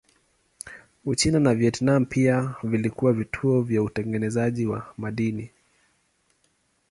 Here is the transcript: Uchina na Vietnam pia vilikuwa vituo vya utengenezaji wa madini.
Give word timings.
Uchina 1.05 1.39
na 1.39 1.55
Vietnam 1.55 2.05
pia 2.05 2.55
vilikuwa 2.63 3.13
vituo 3.13 3.61
vya 3.61 3.83
utengenezaji 3.83 4.65
wa 4.65 4.93
madini. 4.97 5.49